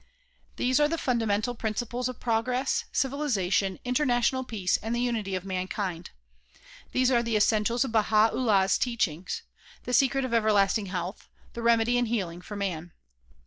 These 0.55 0.79
are 0.79 0.87
the 0.87 0.97
fun 0.97 1.19
damental 1.19 1.55
principles 1.55 2.09
of 2.09 2.19
progress, 2.19 2.85
civilization, 2.91 3.77
international 3.85 4.43
peace 4.43 4.77
and 4.77 4.95
the 4.95 4.99
unity 4.99 5.35
of 5.35 5.45
mankind. 5.45 6.09
These 6.91 7.11
are 7.11 7.21
the 7.21 7.37
essentials 7.37 7.85
of 7.85 7.91
Baha 7.91 8.31
'Ullah 8.33 8.67
's 8.67 8.79
teachings, 8.79 9.43
the 9.83 9.93
secret 9.93 10.25
of 10.25 10.33
everlasting 10.33 10.87
health, 10.87 11.29
the 11.53 11.61
remedy 11.61 11.99
and 11.99 12.07
healing 12.07 12.41
for 12.41 12.55
man. 12.55 12.93